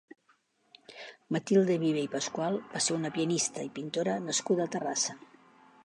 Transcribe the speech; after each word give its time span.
Matilde 1.35 1.75
Viver 1.83 2.05
i 2.07 2.11
Pasqual 2.15 2.57
va 2.73 2.81
ser 2.87 2.97
una 2.97 3.13
pianista 3.19 3.67
i 3.69 3.73
pintora 3.79 4.19
nascuda 4.31 4.69
a 4.69 4.77
Terrassa. 4.79 5.21